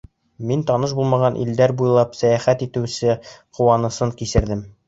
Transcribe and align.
Мин 0.51 0.63
таныш 0.71 0.95
булмаған 0.99 1.37
илдәр 1.43 1.73
буйлап 1.83 2.17
сәйәхәт 2.21 2.65
итеүсе 2.69 3.15
ҡыуанысын 3.59 4.19
кисерҙем. 4.25 4.69